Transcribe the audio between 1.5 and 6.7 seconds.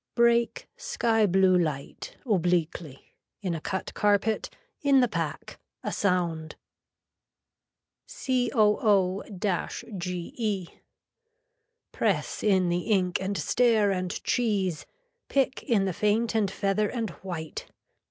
light, obliquely, in a cut carpet, in the pack. A sound.